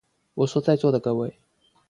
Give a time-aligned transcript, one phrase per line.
[0.33, 1.37] 我說在座的各位